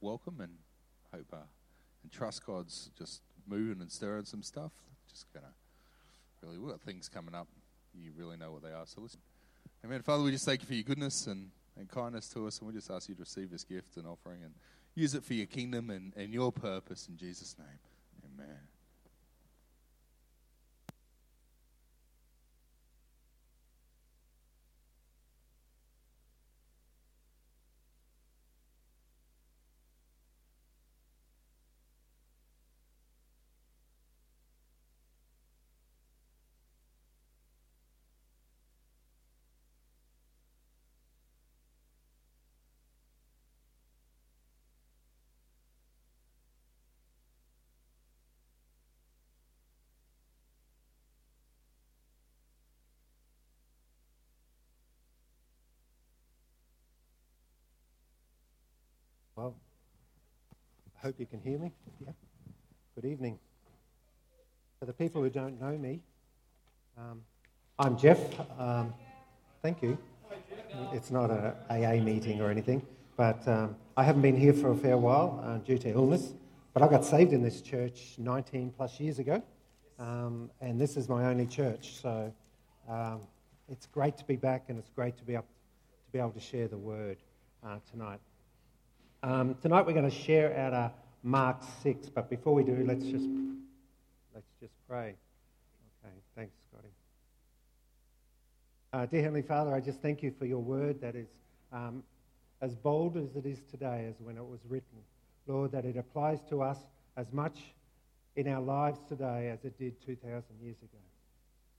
[0.00, 0.52] welcome and
[1.12, 1.36] hope uh,
[2.02, 4.72] and trust God's just moving and stirring some stuff.
[5.08, 5.52] Just gonna
[6.42, 7.48] really, we've got things coming up.
[7.94, 8.86] You really know what they are.
[8.86, 9.20] So listen.
[9.84, 10.02] Amen.
[10.02, 12.74] Father, we just thank you for your goodness and, and kindness to us, and we
[12.74, 14.52] just ask you to receive this gift and offering and
[14.94, 17.78] use it for your kingdom and, and your purpose in Jesus' name.
[18.34, 18.58] Amen.
[59.40, 59.54] Well,
[60.89, 61.72] I hope you can hear me.
[62.04, 62.12] Yeah.
[62.94, 63.38] Good evening.
[64.78, 66.00] For the people who don't know me,
[66.98, 67.22] um,
[67.78, 68.18] I'm Jeff.
[68.58, 68.92] Um,
[69.62, 69.96] thank you.
[70.92, 74.76] It's not an AA meeting or anything, but um, I haven't been here for a
[74.76, 76.34] fair while uh, due to illness.
[76.74, 79.42] But I got saved in this church 19 plus years ago,
[79.98, 82.00] um, and this is my only church.
[82.02, 82.32] So
[82.88, 83.22] um,
[83.70, 86.40] it's great to be back, and it's great to be up to be able to
[86.40, 87.16] share the word
[87.64, 88.20] uh, tonight.
[89.22, 93.04] Um, tonight we're going to share out of Mark 6, but before we do, let's
[93.04, 93.26] just,
[94.34, 95.14] let's just pray.
[96.02, 96.88] Okay, thanks, Scotty.
[98.94, 101.28] Uh, dear Heavenly Father, I just thank you for your word that is
[101.70, 102.02] um,
[102.62, 104.98] as bold as it is today as when it was written.
[105.46, 106.78] Lord, that it applies to us
[107.18, 107.58] as much
[108.36, 110.98] in our lives today as it did 2,000 years ago.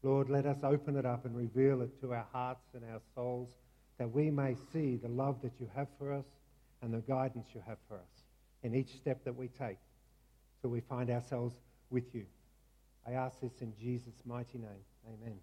[0.03, 3.49] Lord, let us open it up and reveal it to our hearts and our souls
[3.97, 6.25] that we may see the love that you have for us
[6.81, 8.25] and the guidance you have for us
[8.63, 9.77] in each step that we take
[10.61, 11.55] so we find ourselves
[11.89, 12.25] with you.
[13.07, 14.85] I ask this in Jesus' mighty name.
[15.07, 15.37] Amen.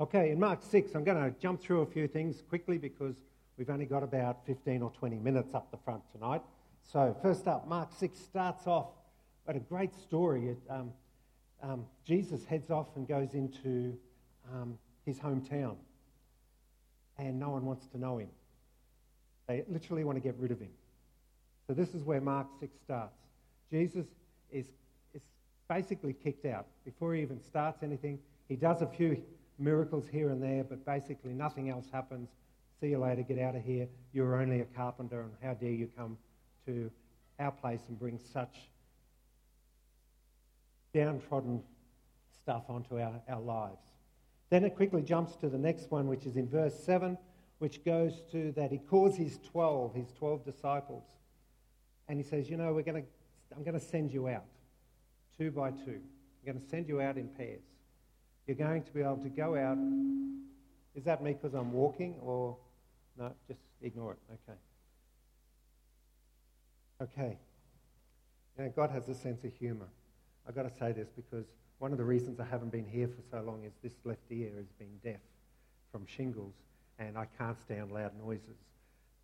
[0.00, 3.14] Okay, in Mark 6, I'm going to jump through a few things quickly because
[3.56, 6.42] we've only got about 15 or 20 minutes up the front tonight.
[6.82, 8.88] So, first up, Mark 6 starts off
[9.46, 10.48] at a great story.
[10.48, 10.92] It, um,
[11.62, 13.96] um, Jesus heads off and goes into
[14.52, 15.76] um, his hometown,
[17.18, 18.28] and no one wants to know him.
[19.50, 20.70] They literally want to get rid of him.
[21.66, 23.18] So this is where Mark 6 starts.
[23.68, 24.06] Jesus
[24.52, 24.66] is,
[25.12, 25.22] is
[25.68, 26.66] basically kicked out.
[26.84, 29.20] Before he even starts anything, he does a few
[29.58, 32.28] miracles here and there, but basically nothing else happens.
[32.80, 33.88] See you later, get out of here.
[34.12, 36.16] You're only a carpenter, and how dare you come
[36.66, 36.88] to
[37.40, 38.56] our place and bring such
[40.94, 41.60] downtrodden
[42.40, 43.82] stuff onto our, our lives.
[44.48, 47.18] Then it quickly jumps to the next one, which is in verse 7
[47.60, 51.04] which goes to that he calls his 12, his 12 disciples,
[52.08, 53.08] and he says, You know, we're going to,
[53.54, 54.46] I'm going to send you out
[55.36, 56.00] two by two.
[56.00, 57.60] I'm going to send you out in pairs.
[58.46, 59.76] You're going to be able to go out.
[60.94, 62.56] Is that me because I'm walking, or
[63.18, 63.30] no?
[63.46, 64.18] Just ignore it.
[64.48, 64.58] Okay.
[67.02, 67.38] Okay.
[68.56, 69.88] You know, God has a sense of humour.
[70.48, 71.44] I've got to say this because
[71.78, 74.50] one of the reasons I haven't been here for so long is this left ear
[74.56, 75.20] has been deaf
[75.92, 76.54] from shingles
[77.00, 78.56] and I can't stand loud noises.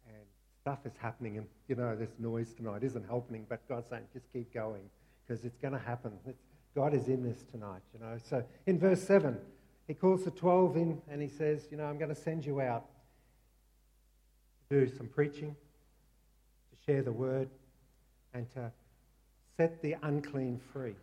[0.09, 0.25] And
[0.63, 4.27] stuff is happening, and you know, this noise tonight isn't helping, but God's saying, just
[4.33, 4.83] keep going
[5.27, 6.13] because it's going to happen.
[6.27, 6.43] It's,
[6.75, 8.19] God is in this tonight, you know.
[8.29, 9.39] So in verse 7,
[9.87, 12.61] he calls the 12 in and he says, You know, I'm going to send you
[12.61, 12.87] out
[14.69, 15.55] to do some preaching,
[16.71, 17.49] to share the word,
[18.35, 18.73] and to
[19.57, 20.97] set the unclean free.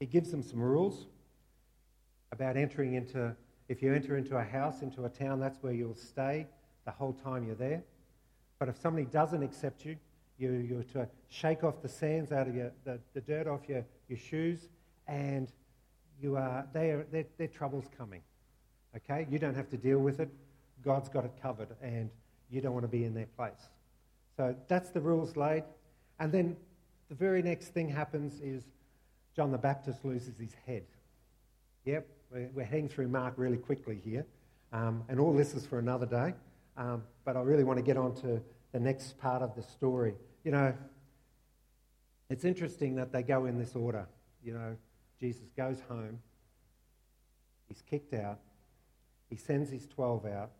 [0.00, 1.06] He gives them some rules
[2.32, 3.36] about entering into
[3.68, 6.46] if you enter into a house, into a town, that's where you'll stay
[6.84, 7.82] the whole time you're there.
[8.58, 9.96] But if somebody doesn't accept you,
[10.38, 13.84] you, you're to shake off the sands out of your, the, the dirt off your,
[14.08, 14.68] your shoes,
[15.06, 15.50] and
[16.20, 18.20] you are, they are, their, their trouble's coming.
[18.96, 19.26] Okay?
[19.30, 20.28] You don't have to deal with it.
[20.84, 22.10] God's got it covered, and
[22.50, 23.68] you don't want to be in their place.
[24.36, 25.64] So that's the rules laid.
[26.20, 26.56] And then
[27.08, 28.64] the very next thing happens is
[29.34, 30.84] John the Baptist loses his head.
[31.84, 34.26] Yep, we're, we're heading through Mark really quickly here,
[34.72, 36.34] um, and all this is for another day.
[36.76, 38.40] Um, but I really want to get on to
[38.72, 40.14] the next part of the story.
[40.42, 40.74] You know,
[42.28, 44.06] it's interesting that they go in this order.
[44.42, 44.76] You know,
[45.20, 46.18] Jesus goes home,
[47.68, 48.40] he's kicked out,
[49.30, 50.50] he sends his 12 out.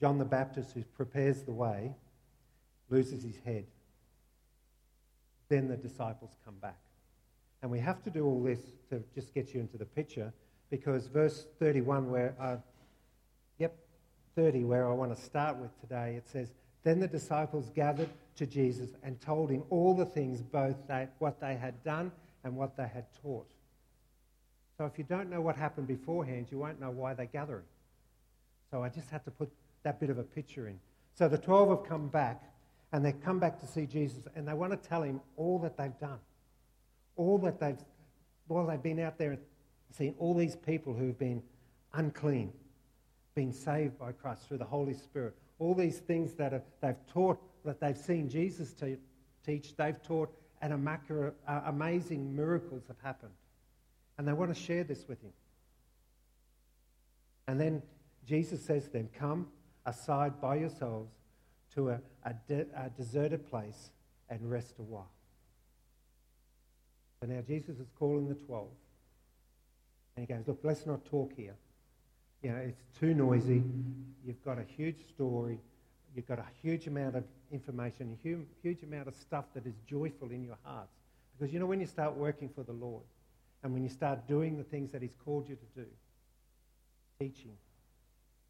[0.00, 1.94] John the Baptist, who prepares the way,
[2.88, 3.66] loses his head.
[5.48, 6.78] Then the disciples come back.
[7.62, 10.32] And we have to do all this to just get you into the picture
[10.70, 12.56] because verse 31, where, uh,
[13.58, 13.74] yep,
[14.36, 16.48] 30, where I want to start with today, it says,
[16.84, 21.40] Then the disciples gathered to Jesus and told him all the things, both they, what
[21.40, 22.12] they had done
[22.44, 23.46] and what they had taught.
[24.78, 27.66] So if you don't know what happened beforehand, you won't know why they're gathering.
[28.70, 29.50] So I just had to put
[29.82, 30.78] that bit of a picture in.
[31.14, 32.42] So the 12 have come back,
[32.92, 35.76] and they've come back to see Jesus, and they want to tell him all that
[35.76, 36.18] they've done.
[37.16, 37.76] All that they've,
[38.46, 39.36] while they've been out there
[39.94, 41.42] seen all these people who've been
[41.92, 42.52] unclean,
[43.34, 47.38] been saved by Christ through the Holy Spirit, all these things that are, they've taught,
[47.64, 48.96] that they've seen Jesus te-
[49.44, 50.30] teach, they've taught,
[50.62, 53.32] and uh, amazing miracles have happened.
[54.18, 55.32] And they want to share this with him.
[57.46, 57.82] And then
[58.26, 59.48] Jesus says to them, Come
[59.86, 61.10] aside by yourselves
[61.74, 63.90] to a, a, de- a deserted place
[64.28, 65.10] and rest a while.
[67.20, 68.68] So now Jesus is calling the twelve.
[70.20, 71.54] And he goes, Look, let's not talk here.
[72.42, 73.62] You know, it's too noisy.
[74.24, 75.58] You've got a huge story.
[76.14, 79.74] You've got a huge amount of information, a huge, huge amount of stuff that is
[79.88, 80.92] joyful in your hearts.
[81.38, 83.02] Because you know, when you start working for the Lord
[83.62, 85.86] and when you start doing the things that He's called you to do,
[87.18, 87.56] teaching,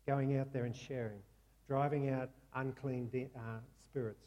[0.09, 1.21] going out there and sharing,
[1.69, 4.25] driving out unclean de- uh, spirits,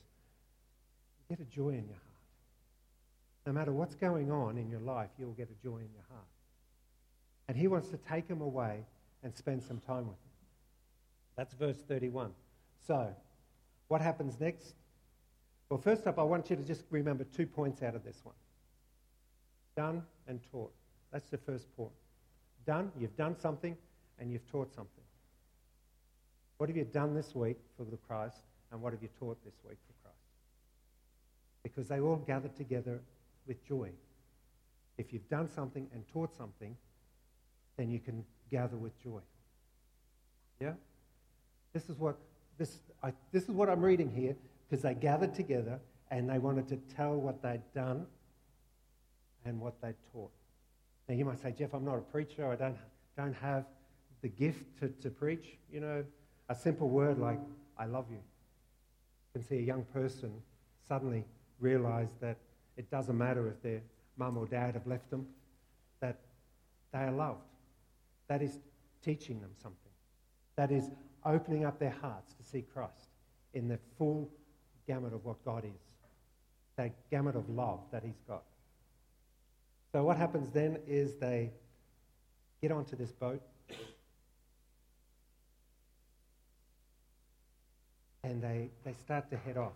[1.30, 2.22] you get a joy in your heart.
[3.46, 6.28] No matter what's going on in your life, you'll get a joy in your heart.
[7.48, 8.86] And He wants to take them away
[9.24, 10.32] and spend some time with them.
[11.36, 12.32] That's verse 31.
[12.88, 13.16] So,
[13.88, 14.76] what happens next?
[15.70, 18.36] Well, first up, I want you to just remember two points out of this one
[19.76, 20.72] done and taught.
[21.12, 21.92] That's the first point.
[22.66, 23.76] Done, you've done something,
[24.20, 25.04] and you've taught something.
[26.58, 28.42] What have you done this week for the Christ,
[28.72, 30.18] and what have you taught this week for Christ?
[31.64, 33.02] Because they all gathered together
[33.48, 33.90] with joy.
[34.98, 36.76] If you've done something and taught something,
[37.78, 39.20] then you can gather with joy.
[40.60, 40.74] Yeah?
[41.74, 42.18] This is what,
[42.58, 44.36] this, I, this is what I'm reading here
[44.70, 45.80] because they gathered together
[46.12, 48.06] and they wanted to tell what they'd done
[49.46, 50.32] and what they'd taught.
[51.08, 52.50] Now you might say, Jeff, I'm not a preacher.
[52.52, 52.78] I don't,
[53.18, 53.66] don't have
[54.22, 55.58] the gift to, to preach.
[55.72, 56.04] You know,
[56.50, 57.40] a simple word like,
[57.78, 58.18] I love you.
[58.18, 60.32] You can see a young person
[60.88, 61.26] suddenly
[61.60, 62.38] realize that
[62.78, 63.82] it doesn't matter if their
[64.18, 65.28] mum or dad have left them,
[66.00, 66.20] that
[66.92, 67.42] they are loved.
[68.28, 68.60] That is
[69.04, 69.80] teaching them something.
[70.56, 70.90] That is
[71.26, 73.10] opening up their hearts to see Christ
[73.54, 74.30] in the full
[74.88, 75.82] gamut of what God is,
[76.78, 78.44] that gamut of love that He's got.
[79.92, 81.52] So, what happens then is they
[82.62, 83.42] get onto this boat
[88.24, 89.74] and they, they start to head off.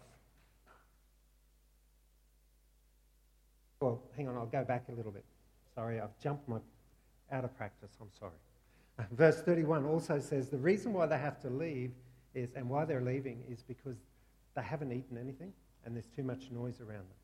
[3.80, 5.26] Well, hang on, I'll go back a little bit.
[5.76, 6.58] Sorry, I've jumped my
[7.32, 9.08] out of practice, I'm sorry.
[9.12, 11.92] Verse 31 also says the reason why they have to leave
[12.34, 13.98] is, and why they're leaving is because
[14.56, 15.54] they haven't eaten anything
[15.86, 17.18] and there's too much noise around them.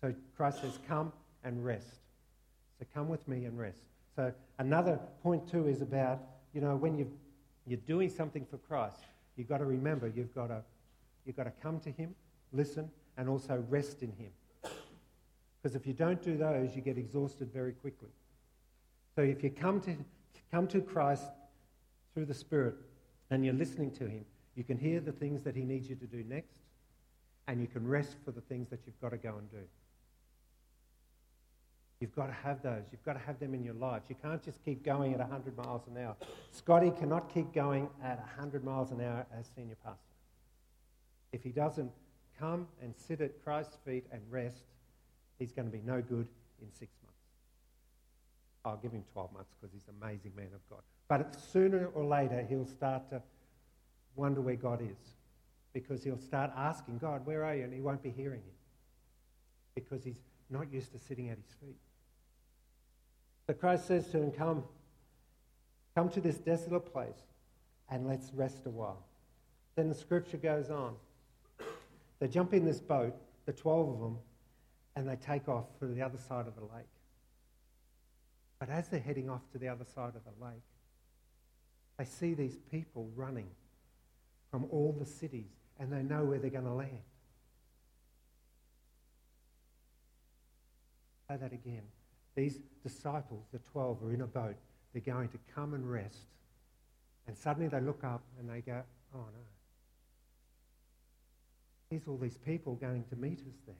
[0.00, 1.12] So Christ says, Come
[1.44, 2.00] and rest.
[2.78, 3.78] So come with me and rest.
[4.14, 6.20] So another point too is about,
[6.54, 7.10] you know, when you
[7.66, 9.00] you're doing something for Christ,
[9.36, 10.62] you've got to remember you've got to,
[11.24, 12.14] you've got to come to Him,
[12.52, 14.30] listen, and also rest in Him.
[15.60, 18.08] Because if you don't do those, you get exhausted very quickly.
[19.16, 19.96] So if you come to,
[20.50, 21.24] come to Christ
[22.12, 22.74] through the Spirit
[23.30, 26.06] and you're listening to Him, you can hear the things that He needs you to
[26.06, 26.60] do next,
[27.48, 29.64] and you can rest for the things that you've got to go and do.
[31.98, 32.84] You've got to have those.
[32.92, 34.02] You've got to have them in your life.
[34.10, 36.14] You can't just keep going at 100 miles an hour.
[36.50, 40.00] Scotty cannot keep going at 100 miles an hour as senior pastor.
[41.32, 41.90] If he doesn't
[42.38, 44.64] come and sit at Christ's feet and rest,
[45.38, 46.28] he's going to be no good
[46.60, 47.05] in six months.
[48.66, 50.80] I'll give him 12 months because he's an amazing man of God.
[51.08, 53.22] But sooner or later, he'll start to
[54.16, 55.14] wonder where God is
[55.72, 57.62] because he'll start asking God, Where are you?
[57.62, 58.54] And he won't be hearing him
[59.74, 60.18] because he's
[60.50, 61.76] not used to sitting at his feet.
[63.46, 64.64] So Christ says to him, Come,
[65.94, 67.22] come to this desolate place
[67.88, 69.04] and let's rest a while.
[69.76, 70.96] Then the scripture goes on.
[72.18, 74.18] They jump in this boat, the 12 of them,
[74.96, 76.86] and they take off for the other side of the lake.
[78.66, 80.62] But as they're heading off to the other side of the lake,
[81.98, 83.48] they see these people running
[84.50, 86.90] from all the cities and they know where they're going to land.
[91.28, 91.82] Say that again.
[92.34, 94.56] These disciples, the 12, are in a boat.
[94.92, 96.26] They're going to come and rest.
[97.26, 98.82] And suddenly they look up and they go,
[99.14, 99.44] oh no.
[101.90, 103.76] Here's all these people going to meet us there.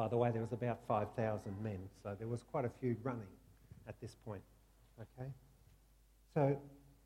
[0.00, 3.28] By the way, there was about 5,000 men, so there was quite a few running
[3.86, 4.40] at this point.
[4.98, 5.28] Okay?
[6.32, 6.56] So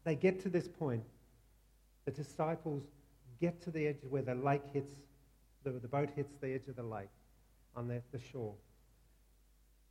[0.04, 1.02] they get to this point.
[2.04, 2.84] The disciples
[3.40, 4.92] get to the edge where the lake hits,
[5.64, 7.08] the, the boat hits the edge of the lake
[7.74, 8.54] on the, the shore.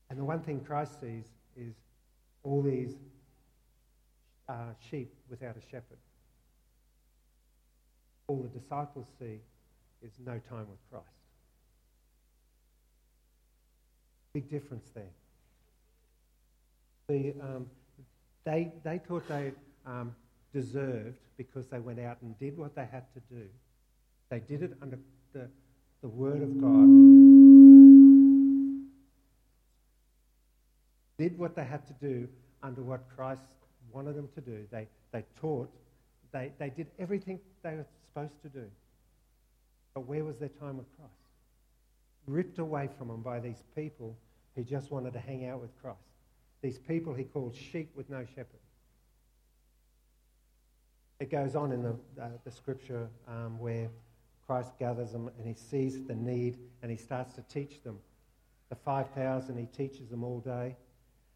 [0.10, 1.26] And the one thing Christ sees
[1.58, 1.74] is
[2.44, 2.96] all these
[4.48, 6.00] uh, sheep without a shepherd.
[8.28, 9.42] All the disciples see
[10.02, 11.23] is no time with Christ.
[14.34, 15.12] Big difference there.
[17.08, 17.68] The, um,
[18.46, 19.52] they, they thought they
[19.86, 20.16] um,
[20.54, 23.44] deserved because they went out and did what they had to do.
[24.30, 24.98] They did it under
[25.34, 25.48] the,
[26.02, 26.88] the word of God.
[31.20, 32.28] Did what they had to do
[32.64, 33.44] under what Christ
[33.92, 34.66] wanted them to do.
[34.72, 35.70] They, they taught.
[36.32, 38.66] They, they did everything they were supposed to do.
[39.94, 41.23] But where was their time with Christ?
[42.28, 44.16] Ripped away from them by these people
[44.56, 45.98] who just wanted to hang out with Christ.
[46.62, 48.60] These people he called sheep with no shepherd.
[51.20, 53.90] It goes on in the, uh, the scripture um, where
[54.46, 58.00] Christ gathers them and he sees the need and he starts to teach them.
[58.70, 60.76] The 5,000, he teaches them all day.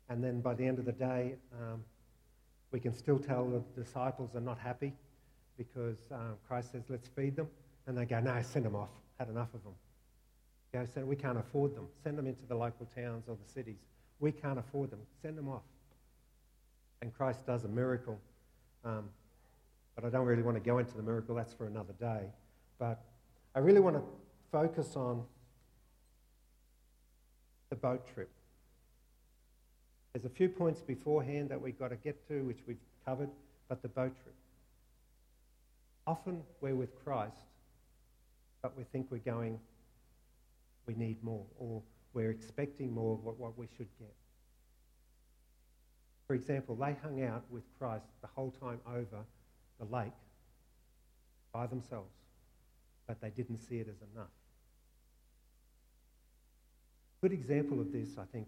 [0.10, 1.84] And then by the end of the day, um,
[2.72, 4.94] we can still tell the disciples are not happy
[5.58, 7.48] because um, Christ says, let's feed them.
[7.86, 8.90] And they go, no, send them off.
[9.18, 9.74] Had enough of them.
[10.74, 11.88] Go, send, we can't afford them.
[12.04, 13.80] Send them into the local towns or the cities.
[14.20, 15.00] We can't afford them.
[15.22, 15.62] Send them off.
[17.02, 18.20] And Christ does a miracle.
[18.84, 19.10] Um,
[19.96, 21.36] but I don't really want to go into the miracle.
[21.36, 22.26] That's for another day.
[22.80, 23.02] But
[23.56, 24.04] I really want to
[24.52, 25.24] focus on
[27.70, 28.30] the boat trip.
[30.14, 33.30] There's a few points beforehand that we've got to get to, which we've covered,
[33.70, 34.36] but the boat trip.
[36.06, 37.36] Often we're with Christ,
[38.62, 39.60] but we think we're going,
[40.88, 44.14] we need more, or we're expecting more of what, what we should get.
[46.26, 49.24] For example, they hung out with Christ the whole time over
[49.80, 50.12] the lake
[51.54, 52.14] by themselves,
[53.06, 54.28] but they didn't see it as enough.
[57.20, 58.48] A good example of this, I think,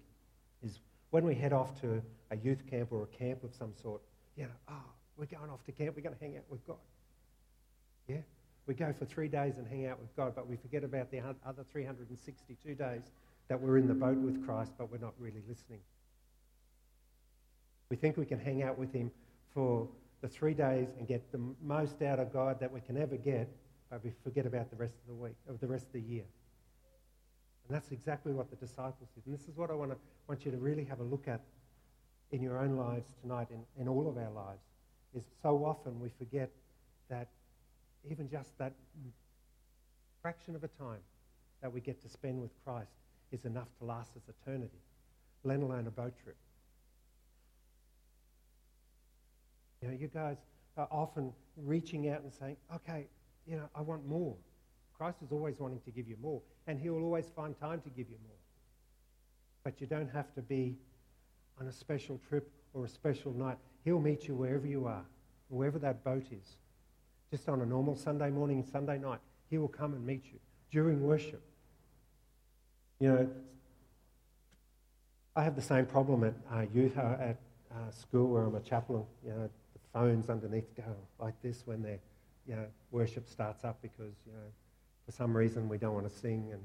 [0.64, 0.80] is
[1.12, 4.02] when we head off to a youth camp or a camp of some sort.
[4.36, 6.78] You know, oh, we're going off to camp, we're going to hang out with God.
[8.08, 8.18] Yeah?
[8.68, 11.22] We go for three days and hang out with God, but we forget about the
[11.46, 13.02] other 362 days
[13.48, 15.80] that we're in the boat with Christ, but we're not really listening.
[17.90, 19.10] We think we can hang out with Him
[19.54, 19.88] for
[20.22, 23.50] the three days and get the most out of God that we can ever get,
[23.90, 26.26] but we forget about the rest of the week, of the rest of the year.
[27.68, 29.26] And that's exactly what the disciples did.
[29.26, 29.98] And this is what I want, to,
[30.28, 31.42] want you to really have a look at
[32.32, 34.62] in your own lives tonight, in, in all of our lives,
[35.16, 36.52] is so often we forget
[37.10, 37.28] that
[38.10, 38.74] even just that
[40.22, 41.00] fraction of a time
[41.62, 42.92] that we get to spend with Christ
[43.32, 44.80] is enough to last us eternity,
[45.44, 46.38] let alone a boat trip.
[49.82, 50.38] You know, you guys
[50.78, 53.08] are often reaching out and saying, okay,
[53.48, 54.36] you know, I want more.
[54.98, 57.90] Christ is always wanting to give you more, and he will always find time to
[57.90, 58.38] give you more.
[59.64, 60.76] But you don't have to be
[61.60, 63.58] on a special trip or a special night.
[63.86, 65.06] He'll meet you wherever you are,
[65.48, 66.58] wherever that boat is.
[67.32, 69.20] Just on a normal Sunday morning, Sunday night,
[69.50, 70.40] he will come and meet you
[70.72, 71.42] during worship.
[73.00, 73.30] You know,
[75.36, 77.38] I have the same problem at uh, youth uh, at
[77.72, 79.04] uh, school where I'm a chaplain.
[79.24, 82.00] You know, the phones underneath go like this when their
[82.48, 84.48] you know, worship starts up because you know,
[85.06, 86.62] for some reason we don't want to sing and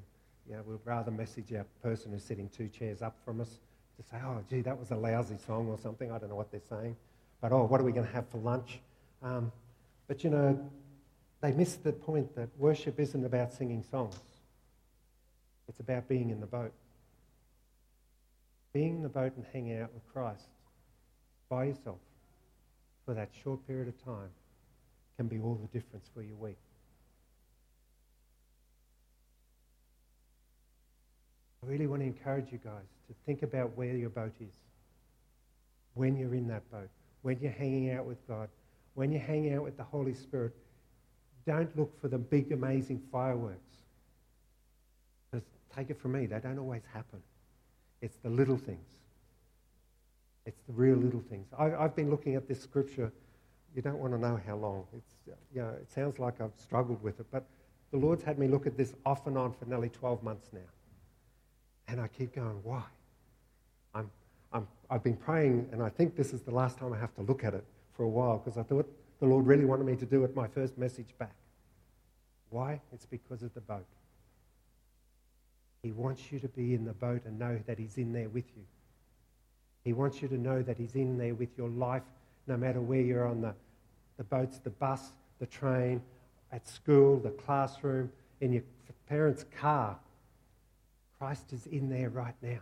[0.49, 3.59] you know, we'd rather message our person who's sitting two chairs up from us
[3.97, 6.11] to say, oh, gee, that was a lousy song or something.
[6.11, 6.97] I don't know what they're saying.
[7.41, 8.81] But, oh, what are we going to have for lunch?
[9.23, 9.53] Um,
[10.07, 10.71] but, you know,
[11.41, 14.19] they miss the point that worship isn't about singing songs.
[15.69, 16.73] It's about being in the boat.
[18.73, 20.49] Being in the boat and hanging out with Christ
[21.49, 21.99] by yourself
[23.05, 24.31] for that short period of time
[25.17, 26.59] can be all the difference for your week.
[31.63, 34.55] I really want to encourage you guys to think about where your boat is.
[35.95, 36.89] When you're in that boat,
[37.23, 38.49] when you're hanging out with God,
[38.95, 40.55] when you're hanging out with the Holy Spirit,
[41.47, 43.59] don't look for the big, amazing fireworks.
[45.31, 47.21] Because take it from me, they don't always happen.
[48.01, 48.89] It's the little things.
[50.47, 51.47] It's the real little things.
[51.59, 53.13] I, have been looking at this scripture.
[53.75, 54.85] You don't want to know how long.
[54.97, 55.15] It's,
[55.55, 57.45] you know, it sounds like I've struggled with it, but
[57.91, 60.61] the Lord's had me look at this off and on for nearly 12 months now.
[61.89, 62.83] And I keep going, why?
[63.95, 64.11] I'm,
[64.53, 67.23] I'm, I've been praying, and I think this is the last time I have to
[67.23, 67.65] look at it
[67.97, 68.89] for a while because I thought
[69.21, 71.35] the Lord really wanted me to do it my first message back.
[72.51, 72.81] Why?
[72.93, 73.87] It's because of the boat.
[75.83, 78.47] He wants you to be in the boat and know that He's in there with
[78.57, 78.63] you.
[79.85, 82.03] He wants you to know that He's in there with your life
[82.47, 83.55] no matter where you're on the,
[84.17, 85.11] the boats, the bus,
[85.41, 86.01] the train,
[86.53, 88.11] at school, the classroom,
[88.41, 88.63] in your
[89.09, 89.97] parents' car.
[91.19, 92.61] Christ is in there right now.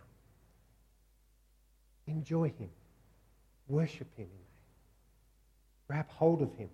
[2.07, 2.69] Enjoy Him.
[3.67, 4.27] Worship Him.
[5.93, 6.69] Grab hold of Him.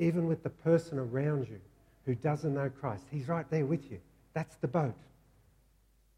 [0.00, 1.60] Even with the person around you
[2.04, 4.00] who doesn't know Christ, He's right there with you.
[4.34, 4.96] That's the boat.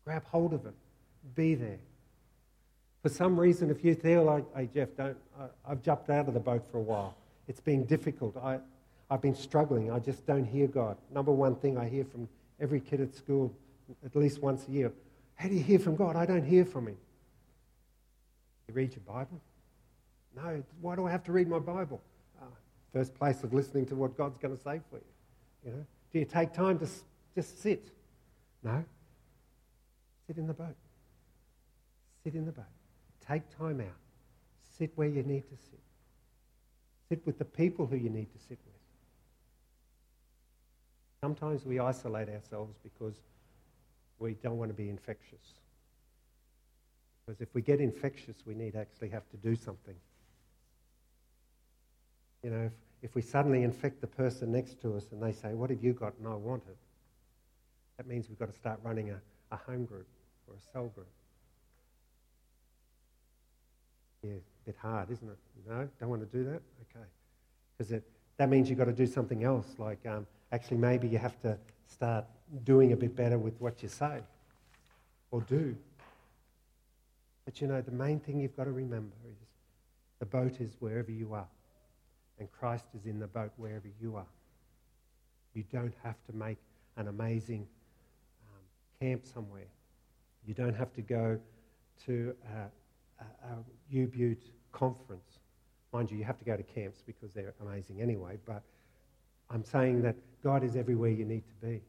[0.06, 0.72] Grab hold of it.
[1.34, 1.78] Be there.
[3.02, 6.32] For some reason, if you feel like, hey, Jeff, don't, I, I've jumped out of
[6.32, 7.14] the boat for a while.
[7.48, 8.34] It's been difficult.
[8.42, 8.60] I,
[9.10, 9.92] I've been struggling.
[9.92, 10.96] I just don't hear God.
[11.12, 13.52] Number one thing I hear from every kid at school
[14.02, 14.90] at least once a year
[15.40, 16.16] how do you hear from God?
[16.16, 16.98] I don't hear from Him.
[18.68, 19.40] You read your Bible?
[20.36, 20.62] No.
[20.80, 22.00] Why do I have to read my Bible?
[22.40, 22.46] Uh,
[22.92, 25.02] first place of listening to what God's going to say for you.
[25.64, 25.86] You know?
[26.12, 27.02] Do you take time to s-
[27.34, 27.90] just sit?
[28.62, 28.84] No.
[30.26, 30.76] Sit in the boat.
[32.24, 32.64] Sit in the boat.
[33.26, 33.86] Take time out.
[34.78, 35.80] Sit where you need to sit.
[37.08, 38.74] Sit with the people who you need to sit with.
[41.20, 43.14] Sometimes we isolate ourselves because
[44.18, 45.54] we don't want to be infectious.
[47.26, 49.94] Because if we get infectious, we need actually have to do something.
[52.42, 55.54] You know, if, if we suddenly infect the person next to us and they say,
[55.54, 56.14] What have you got?
[56.18, 56.76] and I want it,
[57.96, 59.20] that means we've got to start running a,
[59.52, 60.06] a home group
[60.48, 61.08] or a cell group.
[64.22, 65.38] Yeah, a bit hard, isn't it?
[65.68, 66.60] No, don't want to do that?
[66.90, 67.06] Okay.
[67.76, 68.02] Because
[68.36, 71.58] that means you've got to do something else, like um, actually maybe you have to
[71.86, 72.24] start
[72.64, 74.20] doing a bit better with what you say
[75.30, 75.76] or do.
[77.44, 79.36] But you know, the main thing you've got to remember is
[80.18, 81.46] the boat is wherever you are,
[82.40, 84.26] and Christ is in the boat wherever you are.
[85.54, 86.58] You don't have to make
[86.96, 87.66] an amazing
[88.48, 89.68] um, camp somewhere.
[90.46, 91.38] You don't have to go
[92.06, 93.56] to a, a, a
[93.90, 95.38] U-Butte conference.
[95.92, 98.62] Mind you, you have to go to camps because they're amazing anyway, but
[99.50, 101.82] I'm saying that God is everywhere you need to be.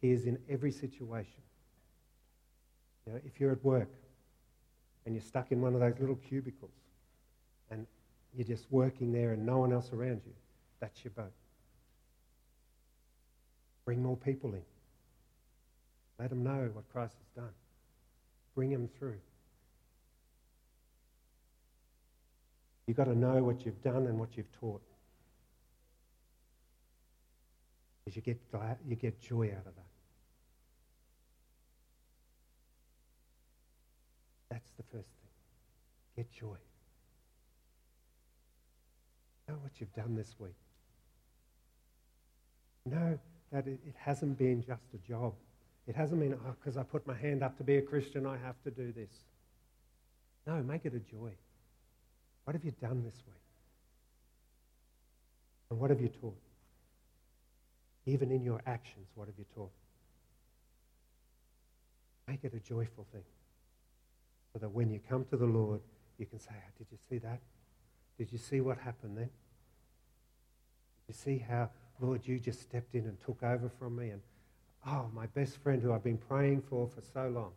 [0.00, 1.40] He is in every situation.
[3.06, 3.90] You know, if you're at work
[5.06, 6.70] and you're stuck in one of those little cubicles
[7.70, 7.86] and
[8.34, 10.32] you're just working there and no one else around you,
[10.80, 11.32] that's your boat.
[13.84, 14.62] Bring more people in.
[16.18, 17.52] Let them know what Christ has done.
[18.54, 19.18] Bring them through.
[22.86, 24.82] You've got to know what you've done and what you've taught.
[28.04, 29.86] Because you get, glad, you get joy out of that.
[34.50, 35.30] That's the first thing.
[36.16, 36.56] Get joy.
[39.48, 40.54] Know what you've done this week.
[42.86, 43.18] Know
[43.50, 45.34] that it, it hasn't been just a job.
[45.86, 48.36] It hasn't been, oh, because I put my hand up to be a Christian, I
[48.38, 49.10] have to do this.
[50.46, 51.32] No, make it a joy.
[52.44, 53.36] What have you done this week?
[55.70, 56.36] And what have you taught?
[58.06, 59.70] Even in your actions, what have you taught?
[62.28, 63.24] Make it a joyful thing.
[64.52, 65.80] So that when you come to the Lord,
[66.18, 67.40] you can say, oh, Did you see that?
[68.18, 69.30] Did you see what happened then?
[71.06, 71.70] Did you see how,
[72.00, 74.10] Lord, you just stepped in and took over from me?
[74.10, 74.20] And,
[74.86, 77.52] oh, my best friend who I've been praying for for so long.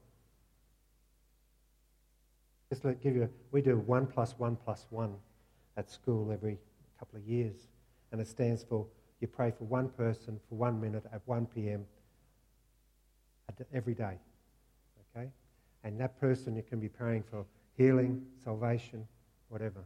[2.70, 5.16] Just to give you, we do one plus one plus one
[5.78, 6.58] at school every
[7.00, 7.56] couple of years.
[8.12, 8.88] And it stands for
[9.22, 11.86] you pray for one person for one minute at 1 p.m.
[13.74, 14.18] every day.
[15.16, 15.30] Okay?
[15.84, 17.46] And that person you can be praying for
[17.78, 19.08] healing, salvation,
[19.50, 19.84] whatever.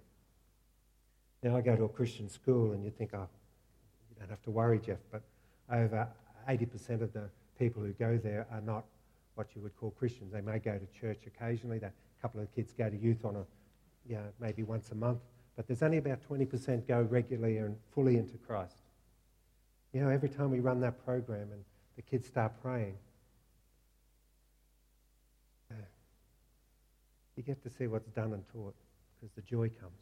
[1.42, 3.28] Now I go to a Christian school and you think, oh,
[4.10, 5.22] you don't have to worry, Jeff, but
[5.72, 6.08] over
[6.48, 8.84] 80% of the people who go there are not
[9.36, 10.34] what you would call Christians.
[10.34, 11.78] They may go to church occasionally.
[11.78, 13.46] A couple of kids go to youth on a,
[14.08, 15.20] you know, maybe once a month.
[15.56, 18.82] But there's only about 20% go regularly and fully into Christ.
[19.94, 21.64] You know, every time we run that program and
[21.96, 22.96] the kids start praying,
[25.72, 25.76] uh,
[27.36, 28.76] you get to see what's done and taught
[29.20, 30.02] because the joy comes.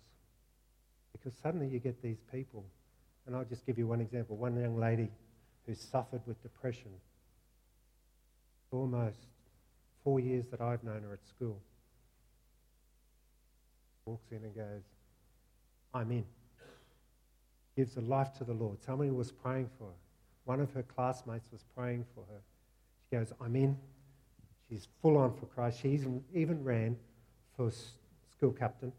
[1.17, 2.65] Because suddenly you get these people,
[3.25, 4.35] and I'll just give you one example.
[4.35, 5.09] One young lady
[5.65, 6.91] who suffered with depression
[8.71, 9.27] almost
[10.03, 11.57] four years that I've known her at school
[14.05, 14.83] walks in and goes,
[15.93, 16.25] I'm in
[17.77, 18.81] gives her life to the Lord.
[18.83, 19.93] Somebody was praying for her.
[20.45, 22.41] One of her classmates was praying for her.
[23.07, 23.77] She goes, I'm in.
[24.67, 25.79] She's full on for Christ.
[25.81, 25.99] She
[26.33, 26.97] even ran
[27.55, 27.71] for
[28.35, 28.91] school captain,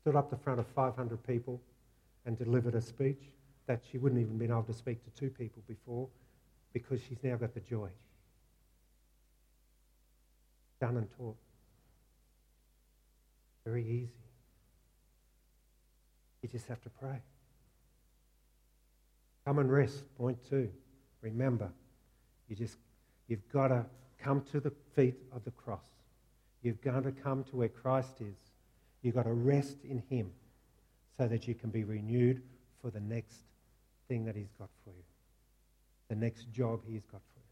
[0.00, 1.60] stood up the front of 500 people
[2.26, 3.20] and delivered a speech
[3.66, 6.08] that she wouldn't even been able to speak to two people before
[6.72, 7.88] because she's now got the joy.
[10.80, 11.36] Done and taught.
[13.64, 14.10] Very easy.
[16.42, 17.20] You just have to pray
[19.44, 20.04] Come and rest.
[20.16, 20.70] Point two.
[21.22, 21.70] Remember,
[22.48, 22.76] you just
[23.26, 23.84] you've got to
[24.18, 25.84] come to the feet of the cross.
[26.62, 28.36] You've got to come to where Christ is.
[29.02, 30.30] You've got to rest in Him
[31.18, 32.42] so that you can be renewed
[32.80, 33.42] for the next
[34.08, 35.04] thing that He's got for you,
[36.08, 37.44] the next job He's got for you.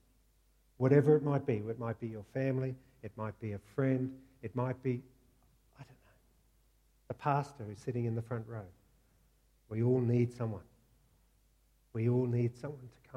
[0.76, 4.54] Whatever it might be, it might be your family, it might be a friend, it
[4.54, 5.02] might be,
[5.78, 6.18] I don't know,
[7.08, 8.66] the pastor who's sitting in the front row.
[9.68, 10.62] We all need someone.
[11.92, 13.11] We all need someone to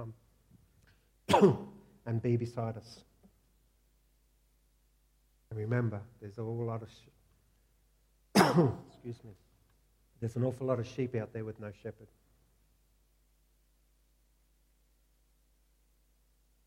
[1.32, 1.68] come
[2.06, 3.04] and be beside us.
[5.50, 7.10] And remember, there's a whole lot of, sh-
[8.90, 9.32] excuse me,
[10.20, 12.08] there's an awful lot of sheep out there with no shepherd.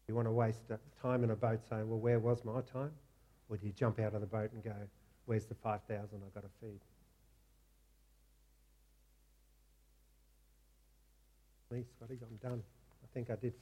[0.09, 2.93] You want to waste uh, time in a boat saying, well, where was my time?
[3.49, 4.75] Or do you jump out of the boat and go,
[5.27, 6.81] where's the 5,000 I've got to feed?
[11.71, 12.63] Me, Scotty, I'm done.
[13.03, 13.53] I think I did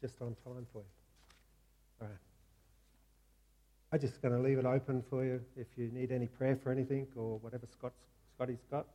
[0.00, 0.84] just on time for you.
[2.02, 2.35] All right.
[3.92, 6.72] I'm just going to leave it open for you if you need any prayer for
[6.72, 7.92] anything or whatever Scott,
[8.34, 8.86] Scotty's got.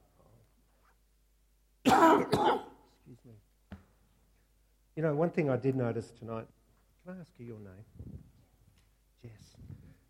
[1.85, 3.33] Excuse me.
[4.95, 6.45] You know, one thing I did notice tonight.
[7.05, 7.85] Can I ask you your name?
[9.23, 9.55] Jess.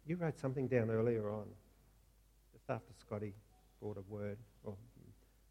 [0.08, 1.46] You wrote something down earlier on,
[2.52, 3.34] just after Scotty
[3.80, 4.38] brought a word.
[4.64, 4.76] Or,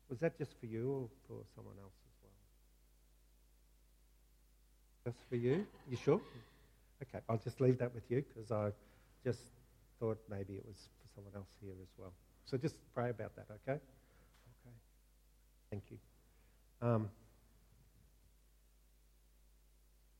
[0.08, 2.12] was that just for you or for someone else as
[5.04, 5.12] well?
[5.12, 5.66] Just for you?
[5.88, 6.20] You sure?
[7.02, 8.72] Okay, I'll just leave that with you because I
[9.24, 9.40] just
[9.98, 12.12] thought maybe it was for someone else here as well.
[12.46, 13.78] So just pray about that, okay?
[13.78, 14.76] Okay.
[15.70, 15.98] Thank you.
[16.82, 17.08] Um,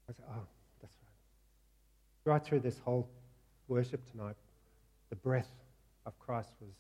[0.09, 0.47] I said, oh,
[0.81, 0.95] that's
[2.27, 2.33] right.
[2.33, 3.09] Right through this whole
[3.69, 4.37] worship tonight,
[5.09, 5.51] the breath
[6.07, 6.71] of Christ was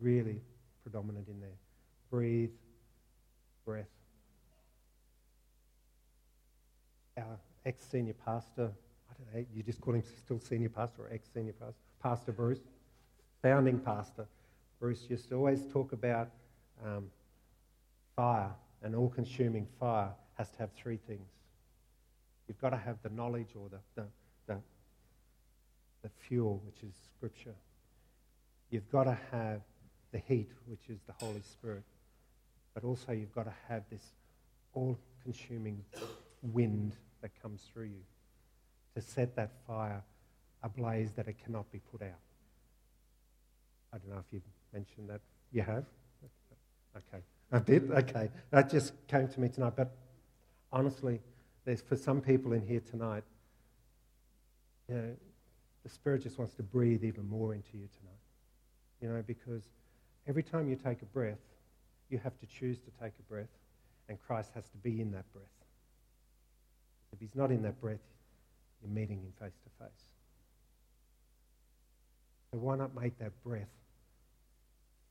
[0.00, 0.40] really
[0.82, 1.58] predominant in there.
[2.10, 2.50] Breathe,
[3.64, 3.86] breath.
[7.18, 8.70] Our ex senior pastor,
[9.18, 12.60] Don't know, you just call him still senior pastor or ex senior pastor, Pastor Bruce,
[13.42, 14.26] founding pastor.
[14.78, 16.28] Bruce used to always talk about
[16.84, 17.06] um,
[18.14, 18.50] fire,
[18.82, 21.28] an all consuming fire has to have three things.
[22.46, 24.06] You've got to have the knowledge or the, the,
[24.46, 24.60] the,
[26.02, 27.54] the fuel, which is Scripture.
[28.70, 29.62] You've got to have
[30.12, 31.84] the heat, which is the Holy Spirit.
[32.74, 34.12] But also, you've got to have this
[34.74, 35.82] all consuming
[36.42, 38.02] wind that comes through you
[38.96, 40.02] to set that fire
[40.62, 42.08] ablaze that it cannot be put out.
[43.92, 45.20] I don't know if you've mentioned that.
[45.52, 45.84] You have?
[46.96, 47.22] Okay.
[47.52, 47.84] A bit?
[47.90, 48.30] Okay.
[48.50, 49.74] That just came to me tonight.
[49.76, 49.94] But
[50.72, 51.20] honestly,
[51.66, 53.22] there's for some people in here tonight,
[54.88, 55.16] you know,
[55.82, 58.18] the Spirit just wants to breathe even more into you tonight.
[59.02, 59.62] You know, because
[60.26, 61.38] every time you take a breath,
[62.08, 63.52] you have to choose to take a breath,
[64.08, 65.44] and Christ has to be in that breath.
[67.12, 68.00] If he's not in that breath,
[68.82, 70.04] you're meeting him face to face.
[72.52, 73.68] So why not make that breath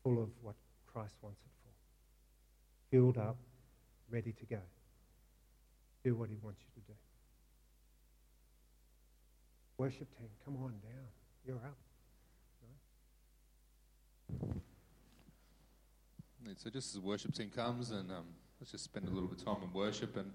[0.03, 0.55] full of what
[0.87, 2.95] Christ wants it for?
[2.95, 3.37] Filled up,
[4.09, 4.59] ready to go.
[6.03, 6.93] Do what he wants you to do.
[9.77, 11.07] Worship team, come on down.
[11.45, 11.77] You're up.
[16.57, 18.25] So just as the worship team comes, and um,
[18.59, 20.15] let's just spend a little bit of time in worship.
[20.15, 20.31] And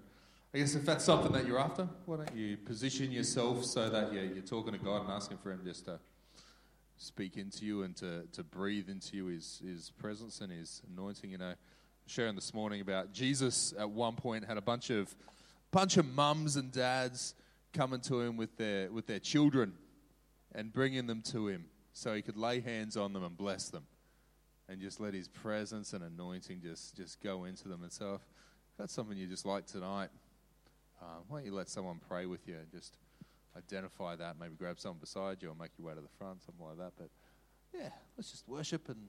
[0.53, 4.13] I guess if that's something that you're after, why don't you position yourself so that
[4.13, 5.99] yeah, you're talking to God and asking for Him just to
[6.97, 11.31] speak into you and to, to breathe into you His, His presence and His anointing.
[11.31, 11.53] You know,
[12.05, 15.15] sharing this morning about Jesus at one point had a bunch of
[15.71, 17.33] bunch of mums and dads
[17.71, 19.71] coming to him with their with their children
[20.53, 23.83] and bringing them to him so he could lay hands on them and bless them
[24.67, 27.83] and just let his presence and anointing just, just go into them.
[27.83, 28.21] And so, if
[28.77, 30.09] that's something you just like tonight,
[31.01, 32.97] um, why don't you let someone pray with you and just
[33.57, 34.35] identify that?
[34.39, 36.93] Maybe grab someone beside you or make your way to the front, something like that.
[36.97, 37.09] But
[37.73, 39.07] yeah, let's just worship and